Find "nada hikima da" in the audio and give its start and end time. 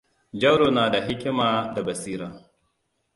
0.77-1.83